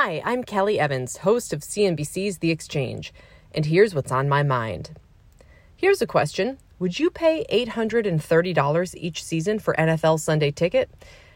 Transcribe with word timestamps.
Hi, 0.00 0.22
I'm 0.24 0.44
Kelly 0.44 0.78
Evans, 0.78 1.16
host 1.16 1.52
of 1.52 1.62
CNBC's 1.62 2.38
The 2.38 2.52
Exchange, 2.52 3.12
and 3.52 3.66
here's 3.66 3.96
what's 3.96 4.12
on 4.12 4.28
my 4.28 4.44
mind. 4.44 4.90
Here's 5.74 6.00
a 6.00 6.06
question 6.06 6.58
Would 6.78 7.00
you 7.00 7.10
pay 7.10 7.44
$830 7.50 8.94
each 8.94 9.24
season 9.24 9.58
for 9.58 9.74
NFL 9.74 10.20
Sunday 10.20 10.52
Ticket? 10.52 10.88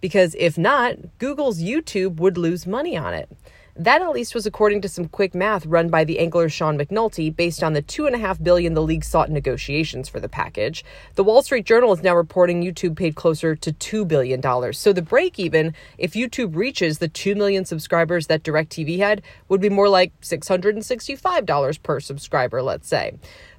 Because 0.00 0.36
if 0.38 0.56
not, 0.56 1.18
Google's 1.18 1.60
YouTube 1.60 2.20
would 2.20 2.38
lose 2.38 2.64
money 2.64 2.96
on 2.96 3.12
it. 3.12 3.28
That 3.76 4.02
at 4.02 4.12
least 4.12 4.36
was 4.36 4.46
according 4.46 4.82
to 4.82 4.88
some 4.88 5.08
quick 5.08 5.34
math 5.34 5.66
run 5.66 5.88
by 5.88 6.04
the 6.04 6.20
angler 6.20 6.48
Sean 6.48 6.78
McNulty 6.78 7.34
based 7.34 7.60
on 7.60 7.72
the 7.72 7.82
two 7.82 8.06
and 8.06 8.14
a 8.14 8.18
half 8.18 8.40
billion 8.40 8.74
the 8.74 8.82
league 8.82 9.02
sought 9.02 9.26
in 9.26 9.34
negotiations 9.34 10.08
for 10.08 10.20
the 10.20 10.28
package. 10.28 10.84
The 11.16 11.24
Wall 11.24 11.42
Street 11.42 11.66
Journal 11.66 11.92
is 11.92 12.00
now 12.00 12.14
reporting 12.14 12.62
YouTube 12.62 12.94
paid 12.94 13.16
closer 13.16 13.56
to 13.56 13.72
two 13.72 14.04
billion 14.04 14.40
dollars. 14.40 14.78
So 14.78 14.92
the 14.92 15.02
break 15.02 15.40
even, 15.40 15.74
if 15.98 16.12
YouTube 16.12 16.54
reaches 16.54 16.98
the 16.98 17.08
two 17.08 17.34
million 17.34 17.64
subscribers 17.64 18.28
that 18.28 18.44
DirecTV 18.44 18.98
had, 18.98 19.22
would 19.48 19.60
be 19.60 19.70
more 19.70 19.88
like 19.88 20.12
six 20.20 20.46
hundred 20.46 20.76
and 20.76 20.84
sixty-five 20.84 21.44
dollars 21.44 21.76
per 21.76 21.98
subscriber, 21.98 22.62
let's 22.62 22.86
say. 22.86 23.14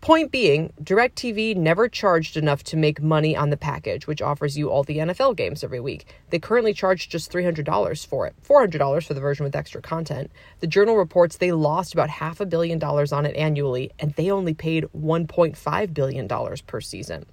Point 0.00 0.30
being, 0.30 0.72
DirecTV 0.80 1.56
never 1.56 1.88
charged 1.88 2.36
enough 2.36 2.62
to 2.64 2.76
make 2.76 3.02
money 3.02 3.36
on 3.36 3.50
the 3.50 3.56
package, 3.56 4.06
which 4.06 4.22
offers 4.22 4.56
you 4.56 4.70
all 4.70 4.84
the 4.84 4.98
NFL 4.98 5.36
games 5.36 5.64
every 5.64 5.80
week. 5.80 6.06
They 6.30 6.38
currently 6.38 6.72
charge 6.72 7.08
just 7.08 7.32
$300 7.32 8.06
for 8.06 8.26
it, 8.26 8.34
$400 8.46 9.04
for 9.04 9.14
the 9.14 9.20
version 9.20 9.42
with 9.42 9.56
extra 9.56 9.82
content. 9.82 10.30
The 10.60 10.68
Journal 10.68 10.96
reports 10.96 11.36
they 11.36 11.50
lost 11.50 11.94
about 11.94 12.10
half 12.10 12.40
a 12.40 12.46
billion 12.46 12.78
dollars 12.78 13.12
on 13.12 13.26
it 13.26 13.34
annually, 13.34 13.90
and 13.98 14.14
they 14.14 14.30
only 14.30 14.54
paid 14.54 14.84
$1.5 14.96 15.94
billion 15.94 16.28
per 16.66 16.80
season 16.80 17.26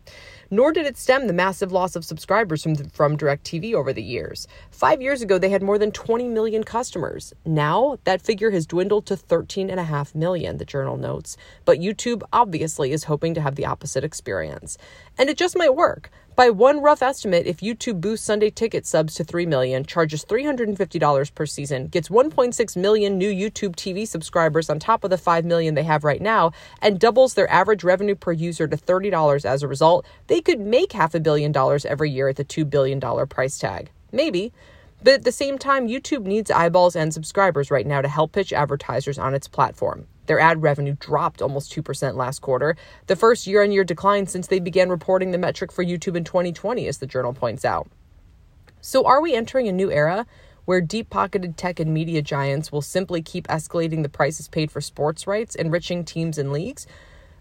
nor 0.52 0.72
did 0.72 0.86
it 0.86 0.98
stem 0.98 1.27
the 1.27 1.34
massive 1.34 1.72
loss 1.72 1.96
of 1.96 2.05
subscribers 2.05 2.63
from, 2.63 2.76
from 2.76 3.18
DirecTV 3.18 3.74
over 3.74 3.91
the 3.91 4.04
years. 4.04 4.48
Five 4.70 5.02
years 5.02 5.22
ago, 5.22 5.38
they 5.38 5.50
had 5.50 5.63
more 5.63 5.77
than 5.77 5.91
20 5.91 6.30
million 6.30 6.63
customers. 6.63 7.34
Now, 7.46 7.98
that 8.04 8.22
figure 8.22 8.52
has 8.52 8.68
dwindled 8.68 9.05
to 9.08 9.16
13.5 9.16 10.16
million, 10.16 10.57
the 10.57 10.66
journal 10.66 10.98
notes. 10.98 11.35
But 11.66 11.79
YouTube 11.79 12.22
obviously 12.32 12.54
is 12.63 13.05
hoping 13.05 13.34
to 13.34 13.41
have 13.41 13.55
the 13.55 13.65
opposite 13.65 14.03
experience. 14.03 14.77
And 15.17 15.29
it 15.29 15.37
just 15.37 15.57
might 15.57 15.75
work. 15.75 16.09
By 16.35 16.49
one 16.49 16.81
rough 16.81 17.01
estimate, 17.01 17.48
if 17.48 17.61
YouTube 17.61 18.01
boosts 18.01 18.25
Sunday 18.25 18.49
ticket 18.49 18.85
subs 18.85 19.15
to 19.15 19.23
3 19.23 19.45
million, 19.45 19.85
charges 19.85 20.25
$350 20.25 21.33
per 21.33 21.45
season, 21.45 21.87
gets 21.87 22.09
1.6 22.09 22.76
million 22.76 23.17
new 23.17 23.31
YouTube 23.31 23.77
TV 23.77 24.05
subscribers 24.05 24.70
on 24.70 24.77
top 24.77 25.05
of 25.05 25.11
the 25.11 25.17
5 25.17 25.45
million 25.45 25.76
they 25.76 25.83
have 25.83 26.03
right 26.03 26.21
now, 26.21 26.51
and 26.81 26.99
doubles 26.99 27.35
their 27.35 27.49
average 27.49 27.85
revenue 27.85 28.15
per 28.15 28.33
user 28.33 28.67
to 28.67 28.76
$30 28.76 29.45
as 29.45 29.63
a 29.63 29.67
result, 29.70 30.05
they 30.27 30.41
could 30.41 30.59
make 30.59 30.91
half 30.91 31.15
a 31.15 31.21
billion 31.21 31.53
dollars 31.53 31.85
every 31.85 32.11
year 32.11 32.27
at 32.27 32.35
the 32.35 32.43
$2 32.43 32.70
billion 32.70 32.99
price 33.27 33.57
tag. 33.57 33.89
Maybe. 34.11 34.51
But 35.03 35.13
at 35.13 35.23
the 35.23 35.31
same 35.31 35.57
time, 35.57 35.87
YouTube 35.87 36.23
needs 36.23 36.51
eyeballs 36.51 36.98
and 36.98 37.13
subscribers 37.13 37.71
right 37.71 37.87
now 37.87 38.01
to 38.01 38.07
help 38.09 38.33
pitch 38.33 38.51
advertisers 38.51 39.17
on 39.17 39.33
its 39.33 39.48
platform. 39.48 40.07
Their 40.26 40.40
ad 40.40 40.62
revenue 40.62 40.95
dropped 40.99 41.41
almost 41.41 41.71
2% 41.73 42.15
last 42.15 42.40
quarter, 42.41 42.76
the 43.07 43.15
first 43.15 43.48
year 43.48 43.63
on 43.63 43.71
year 43.71 43.84
decline 43.84 44.27
since 44.27 44.48
they 44.48 44.59
began 44.59 44.90
reporting 44.90 45.32
the 45.32 45.37
metric 45.37 45.71
for 45.71 45.84
YouTube 45.84 46.15
in 46.15 46.23
2020, 46.23 46.87
as 46.87 46.98
the 46.98 47.07
journal 47.07 47.34
points 47.34 47.65
out. 47.65 47.87
So, 48.82 49.05
are 49.05 49.21
we 49.21 49.34
entering 49.35 49.67
a 49.67 49.71
new 49.71 49.91
era 49.91 50.26
where 50.65 50.82
deep 50.82 51.09
pocketed 51.09 51.57
tech 51.57 51.79
and 51.79 51.93
media 51.93 52.21
giants 52.21 52.71
will 52.71 52.82
simply 52.82 53.21
keep 53.21 53.48
escalating 53.48 54.04
the 54.04 54.09
prices 54.09 54.48
paid 54.48 54.71
for 54.71 54.82
sports 54.82 55.27
rights, 55.27 55.55
enriching 55.55 56.04
teams 56.04 56.37
and 56.37 56.51
leagues? 56.51 56.87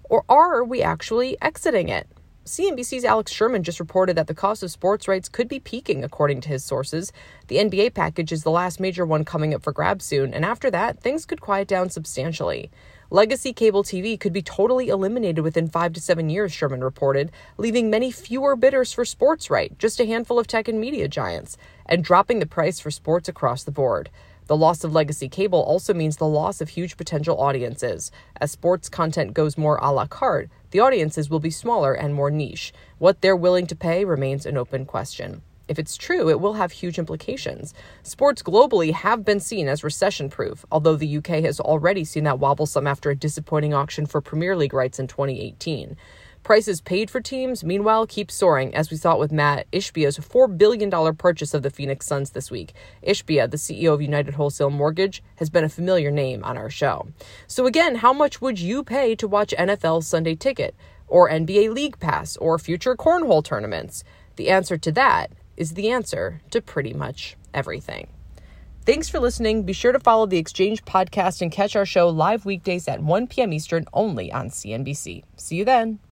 Or 0.05 0.25
are 0.29 0.63
we 0.63 0.83
actually 0.83 1.37
exiting 1.41 1.89
it? 1.89 2.07
CNBC's 2.45 3.07
Alex 3.07 3.33
Sherman 3.33 3.63
just 3.63 3.81
reported 3.81 4.17
that 4.17 4.27
the 4.27 4.35
cost 4.35 4.63
of 4.63 4.71
sports 4.71 5.09
rights 5.09 5.31
could 5.31 5.49
be 5.49 5.59
peaking, 5.59 6.05
according 6.05 6.43
to 6.43 6.51
his 6.51 6.63
sources. 6.63 7.11
The 7.49 7.57
NBA 7.57 7.95
package 7.95 8.33
is 8.33 8.43
the 8.43 8.51
last 8.51 8.79
major 8.79 9.07
one 9.07 9.25
coming 9.25 9.55
up 9.55 9.63
for 9.63 9.73
grabs 9.73 10.05
soon, 10.05 10.35
and 10.35 10.45
after 10.45 10.71
that, 10.71 11.01
things 11.01 11.25
could 11.25 11.41
quiet 11.41 11.69
down 11.69 11.89
substantially. 11.89 12.71
Legacy 13.09 13.55
cable 13.55 13.83
TV 13.83 14.21
could 14.21 14.35
be 14.35 14.43
totally 14.43 14.89
eliminated 14.89 15.43
within 15.43 15.71
five 15.71 15.95
to 15.95 16.03
seven 16.03 16.29
years, 16.29 16.53
Sherman 16.53 16.85
reported, 16.85 17.33
leaving 17.57 17.89
many 17.89 18.11
fewer 18.11 18.57
bidders 18.57 18.93
for 18.93 19.07
sports 19.07 19.49
right, 19.49 19.79
just 19.79 19.99
a 19.99 20.05
handful 20.05 20.39
of 20.39 20.47
tech 20.47 20.69
and 20.69 20.79
media 20.79 21.09
giants, 21.09 21.57
and 21.87 22.05
dropping 22.05 22.41
the 22.41 22.47
price 22.47 22.79
for 22.79 22.91
sports 22.91 23.27
across 23.27 23.65
the 23.65 23.71
board. 23.71 24.11
The 24.47 24.57
loss 24.57 24.85
of 24.85 24.93
legacy 24.93 25.29
cable 25.29 25.63
also 25.63 25.95
means 25.95 26.19
the 26.19 26.27
loss 26.27 26.61
of 26.61 26.69
huge 26.69 26.99
potential 26.99 27.41
audiences. 27.41 28.13
As 28.39 28.51
sports 28.51 28.91
content 28.91 29.33
goes 29.33 29.57
more 29.57 29.79
a 29.79 29.91
la 29.91 30.07
carte, 30.07 30.51
the 30.71 30.81
audiences 30.81 31.31
will 31.31 31.41
be 31.41 31.51
smaller 31.51 31.95
and 31.95 32.15
more 32.15 32.31
niche. 32.31 32.73
What 32.99 33.23
they're 33.23 33.37
willing 33.37 33.67
to 33.69 33.77
pay 33.77 34.05
remains 34.05 34.45
an 34.45 34.59
open 34.59 34.85
question. 34.85 35.41
If 35.67 35.79
it's 35.79 35.97
true, 35.97 36.29
it 36.29 36.41
will 36.41 36.55
have 36.55 36.73
huge 36.73 36.99
implications. 36.99 37.73
Sports 38.03 38.43
globally 38.43 38.93
have 38.93 39.25
been 39.25 39.41
seen 39.41 39.67
as 39.67 39.83
recession 39.83 40.29
proof, 40.29 40.67
although 40.71 40.97
the 40.97 41.17
UK 41.17 41.43
has 41.43 41.59
already 41.59 42.05
seen 42.05 42.25
that 42.25 42.39
wobble 42.39 42.67
some 42.67 42.87
after 42.87 43.09
a 43.09 43.17
disappointing 43.17 43.73
auction 43.73 44.05
for 44.05 44.21
Premier 44.21 44.57
League 44.57 44.75
rights 44.75 44.99
in 44.99 45.07
2018. 45.07 45.97
Prices 46.45 46.83
paid 46.83 47.11
for 47.11 47.23
teams, 47.23 47.65
meanwhile, 47.65 48.07
keep 48.07 48.31
soaring, 48.31 48.75
as 48.75 48.91
we 48.91 48.99
saw 48.99 49.15
it 49.15 49.19
with 49.19 49.33
Matt 49.33 49.67
Ishbia's 49.73 50.19
$4 50.19 50.59
billion 50.59 50.91
purchase 51.17 51.55
of 51.55 51.63
the 51.63 51.71
Phoenix 51.71 52.05
Suns 52.07 52.33
this 52.33 52.51
week. 52.51 52.75
Ishbia, 53.03 53.51
the 53.51 53.57
CEO 53.57 53.95
of 53.95 54.03
United 54.03 54.35
Wholesale 54.35 54.69
Mortgage, 54.69 55.23
has 55.37 55.49
been 55.49 55.65
a 55.65 55.71
familiar 55.71 56.11
name 56.11 56.45
on 56.45 56.59
our 56.59 56.69
show. 56.69 57.09
So, 57.47 57.65
again, 57.65 57.95
how 57.95 58.13
much 58.13 58.43
would 58.43 58.59
you 58.59 58.85
pay 58.85 59.15
to 59.15 59.27
watch 59.27 59.55
NFL 59.59 60.05
Sunday 60.05 60.35
Ticket, 60.35 60.77
or 61.09 61.31
NBA 61.31 61.73
League 61.73 61.99
Pass, 61.99 62.37
or 62.37 62.59
future 62.59 62.95
cornhole 62.95 63.43
tournaments? 63.43 64.05
The 64.37 64.51
answer 64.51 64.77
to 64.77 64.93
that 64.93 65.33
is 65.57 65.73
the 65.73 65.89
answer 65.89 66.43
to 66.51 66.61
pretty 66.61 66.93
much 66.93 67.39
everything. 67.55 68.09
Thanks 68.85 69.09
for 69.09 69.19
listening. 69.19 69.63
Be 69.63 69.73
sure 69.73 69.93
to 69.93 69.99
follow 69.99 70.27
the 70.27 70.37
Exchange 70.37 70.85
podcast 70.85 71.41
and 71.41 71.51
catch 71.51 71.75
our 71.75 71.87
show 71.87 72.11
live 72.11 72.45
weekdays 72.45 72.87
at 72.87 73.03
1 73.03 73.29
p.m. 73.29 73.55
Eastern 73.55 73.87
only 73.95 74.31
on 74.31 74.51
CNBC. 74.51 75.25
See 75.39 75.57
you 75.57 75.65
then. 75.65 76.01